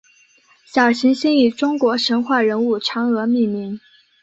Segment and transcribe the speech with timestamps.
[0.65, 3.79] 小行星以中国神话人物嫦娥命名。